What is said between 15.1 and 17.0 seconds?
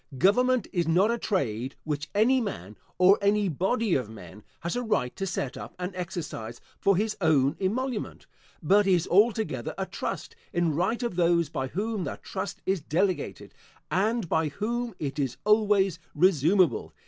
is always resumeable.